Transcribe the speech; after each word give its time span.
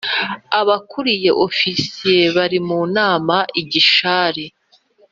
abakuriye 0.59 1.29
Ofisiye 1.45 2.25
bari 2.37 2.57
munama 2.67 3.37
I 3.59 3.61
Gishari 3.71 4.45